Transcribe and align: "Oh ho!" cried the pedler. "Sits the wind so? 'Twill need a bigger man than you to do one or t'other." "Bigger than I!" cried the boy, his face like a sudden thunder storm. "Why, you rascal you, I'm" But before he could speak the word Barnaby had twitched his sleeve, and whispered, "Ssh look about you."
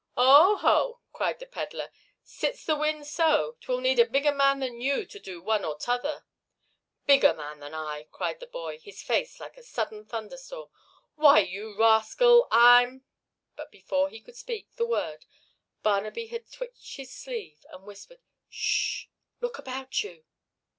"Oh 0.17 0.55
ho!" 0.57 1.01
cried 1.13 1.37
the 1.37 1.45
pedler. 1.45 1.91
"Sits 2.23 2.65
the 2.65 2.75
wind 2.75 3.05
so? 3.05 3.57
'Twill 3.61 3.81
need 3.81 3.99
a 3.99 4.05
bigger 4.09 4.31
man 4.31 4.57
than 4.57 4.81
you 4.81 5.05
to 5.05 5.19
do 5.19 5.43
one 5.43 5.63
or 5.63 5.77
t'other." 5.77 6.25
"Bigger 7.05 7.33
than 7.33 7.75
I!" 7.75 8.07
cried 8.11 8.39
the 8.39 8.47
boy, 8.47 8.79
his 8.79 9.03
face 9.03 9.39
like 9.39 9.57
a 9.57 9.61
sudden 9.63 10.03
thunder 10.07 10.37
storm. 10.37 10.71
"Why, 11.13 11.41
you 11.41 11.77
rascal 11.77 12.37
you, 12.37 12.47
I'm" 12.49 13.03
But 13.55 13.71
before 13.71 14.09
he 14.09 14.21
could 14.21 14.35
speak 14.35 14.71
the 14.75 14.87
word 14.87 15.25
Barnaby 15.83 16.25
had 16.29 16.51
twitched 16.51 16.95
his 16.97 17.13
sleeve, 17.13 17.63
and 17.69 17.83
whispered, 17.83 18.21
"Ssh 18.49 19.05
look 19.39 19.59
about 19.59 20.03
you." 20.03 20.25